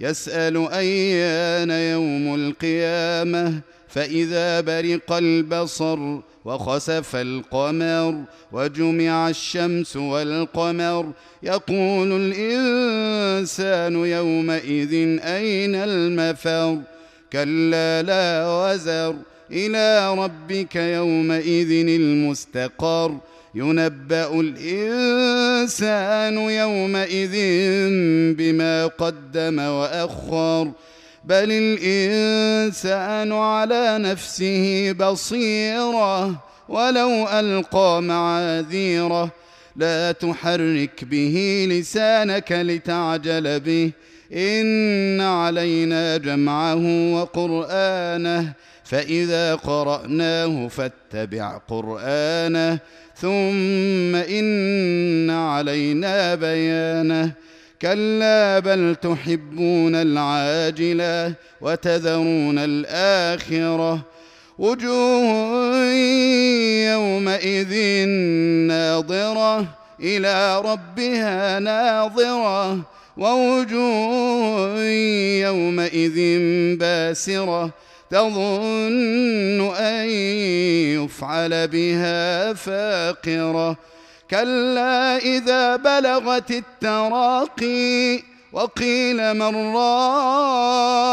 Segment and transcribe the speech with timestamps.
[0.00, 14.94] يسأل أيان يوم القيامة فإذا برق البصر وخسف القمر وجمع الشمس والقمر يقول الإنسان يومئذ
[15.24, 16.78] أين المفر؟
[17.32, 19.14] كلا لا وزر
[19.52, 23.18] إلى ربك يومئذ المستقر.
[23.54, 27.32] ينبأ الإنسان يومئذ
[28.36, 30.72] بما قدم وأخر.
[31.24, 39.30] بل الإنسان على نفسه بصيرة ولو ألقى معاذيره.
[39.76, 43.90] لا تحرك به لسانك لتعجل به.
[44.32, 48.52] إن علينا جمعه وقرآنه.
[48.92, 52.78] فإذا قرأناه فاتبع قرآنه
[53.16, 57.32] ثم إن علينا بيانه.
[57.82, 64.04] كلا بل تحبون العاجلة وتذرون الآخرة.
[64.58, 65.86] وجوه
[66.92, 68.06] يومئذ
[68.68, 69.66] ناظرة
[70.00, 72.78] إلى ربها ناظرة.
[73.16, 74.82] ووجوه
[75.40, 76.38] يومئذ
[76.76, 77.70] باسرة
[78.12, 80.08] تظن أن
[81.00, 83.76] يفعل بها فاقرة.
[84.30, 91.12] كلا إذا بلغت التراقي وقيل من راق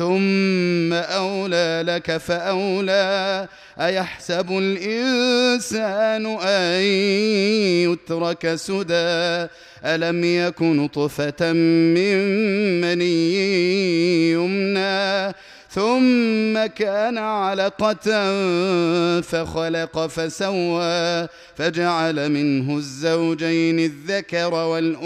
[0.01, 3.47] ثم أولى لك فأولى.
[3.79, 6.81] أيحسب الإنسان أن
[7.91, 9.47] يترك سدى؟
[9.85, 12.17] ألم يك نطفة من
[12.81, 15.33] مني يمنى؟
[15.69, 18.31] ثم كان علقة
[19.21, 21.27] فخلق فسوى.
[21.55, 25.05] فجعل منه الزوجين الذكر والأنثى.